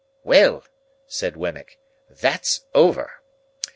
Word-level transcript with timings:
"Well!" 0.23 0.63
said 1.05 1.37
Wemmick, 1.37 1.77
"that's 2.09 2.65
over! 2.73 3.21